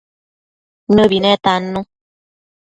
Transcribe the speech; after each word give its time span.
Nëbi 0.95 1.17
netannu 1.23 1.79